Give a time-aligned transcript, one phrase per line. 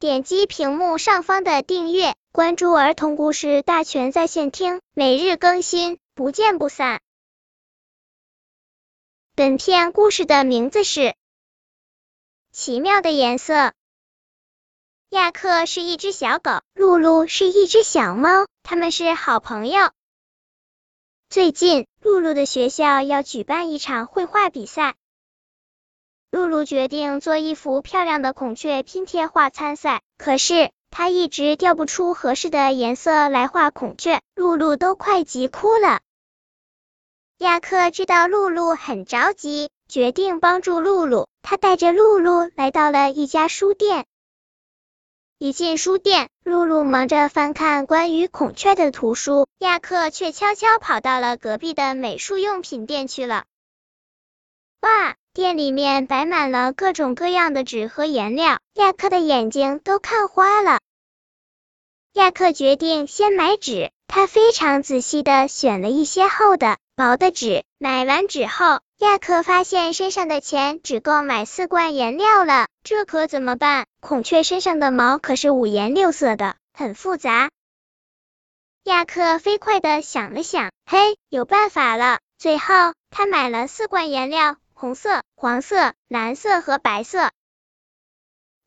[0.00, 7.00] 点击屏幕上方的订阅，关注儿童故事大全在线听，每日更新，不见不散。
[9.34, 11.00] 本片故事的名字是
[12.52, 13.54] 《奇妙的颜色》。
[15.08, 19.90] 亚克是一只小狗，露露是一只小猫，他们是好朋友。
[21.28, 24.94] 最近，露露的学校要举办一场绘画比赛。
[26.30, 36.00] 露露决定做一幅漂亮的孔雀拼贴画参赛，可是她一直调不出合适的颜色来画孔雀，露露都快急哭了。
[37.38, 41.28] 亚克知道露露很着急，决定帮助露露。
[41.40, 44.04] 他带着露露来到了一家书店。
[45.38, 53.44] 一进书店，露露忙着翻看关于孔雀的图书，亚克却悄悄跑到了隔壁的美术用品店去了。
[54.80, 55.14] 哇！
[55.38, 60.80] 店里面摆满了各种各样的纸和颜料，亚克的眼睛都看花了。
[62.14, 67.62] 亚克决定先买纸，他非常仔细的选了一些厚的、薄的纸。
[67.78, 73.86] 买完纸后，亚克发现身上的钱只够买四罐颜料了，这可怎么办？
[74.00, 77.50] 孔雀身上的毛可是五颜六色的，很复杂。
[78.82, 82.18] 亚克飞快的想了想，嘿，有办法了！
[82.38, 82.74] 最后，
[83.10, 84.56] 他买了四罐颜料。
[84.80, 87.32] 红色、黄色、蓝色和白色。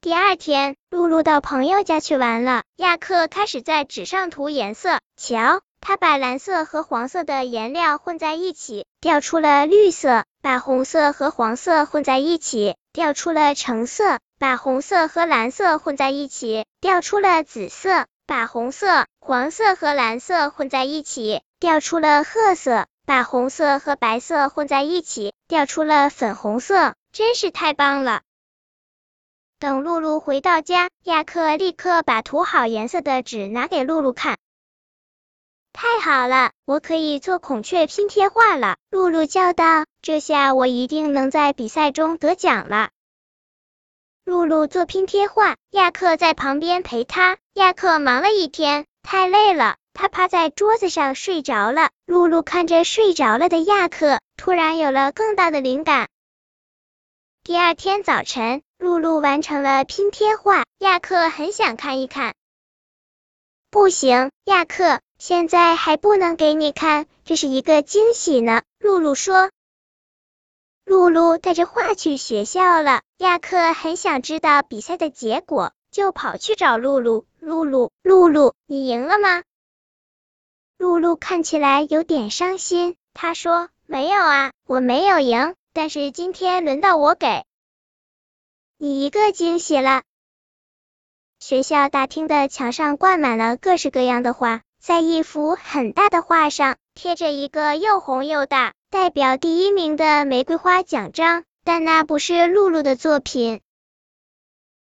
[0.01, 2.63] 第二天，露露到朋友家去玩了。
[2.75, 4.99] 亚克开始在纸上涂颜色。
[5.15, 22.85] 瞧，他把蓝色和黄色的颜料混在一起，调出了绿色；把红色和黄色混在一起，调出了橙色；把红色和蓝色混在一起，调出了紫色；把红色、黄色和蓝色混在一起，调出了褐色。
[23.03, 28.21] 把红色和白色混在一起，掉出了粉红色，真是太棒了。
[29.59, 34.37] 等露露回到家，亚克立刻把涂好颜色的纸拿给露露看。
[35.73, 39.85] 太好了，我可以做孔雀拼贴画了，露露叫道。
[40.01, 42.91] 这下我一定能在比赛中得奖了。
[44.23, 47.37] 露露做拼贴画，亚克在旁边陪她。
[47.55, 49.75] 亚克忙了一天，太累了。
[49.93, 51.89] 他趴在桌子上睡着了。
[52.05, 56.09] 露露看着睡着了的亚克，突然有了更大的灵感。
[57.43, 62.33] 第二天早晨，露露完成了拼贴画，亚克很想看一看。
[63.69, 68.63] 不行，亚克，现在还不能给你看，这是一个惊喜呢。
[68.79, 69.51] 露露说。
[70.85, 73.03] 露露带着画去学校了。
[73.19, 77.27] 亚克很想知道比赛的结果，就跑去找露露。
[77.39, 79.43] 露露，露露，你赢了吗？
[80.79, 87.43] 露露看起来有点伤心，她说：“没有啊，我没有赢，但是今天轮到我给
[88.77, 90.03] 你一个惊喜了。”
[91.41, 103.59] 学校大厅的墙上挂满了各式各样的画，在一幅很大的画上贴着一个又红又大、代表第一名的玫瑰花奖章，但那不是露露的作品。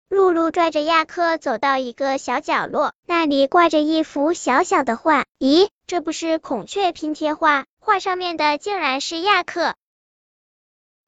[0.07, 5.25] 露露拽着亚克走到一个小角落，那里挂着一幅小小的画。
[5.39, 7.65] 咦，这不是孔雀拼贴画？
[7.85, 9.75] 画上面的竟然是亚克。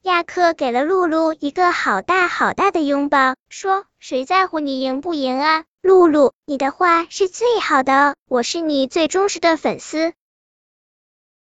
[0.02, 5.64] 亚克给了露露一个好大好大的拥抱，说：“谁在乎你赢不赢啊？
[5.82, 10.12] 露露，你的画是最好的，我是你最忠实的粉丝。”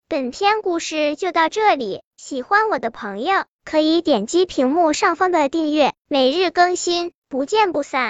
[0.10, 7.14] 本篇故事就到这里，喜欢我的朋友可以点击屏幕上方的订阅，每日更新。
[7.30, 8.10] 不见不散。